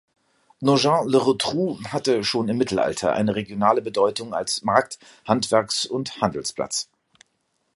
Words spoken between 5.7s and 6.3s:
und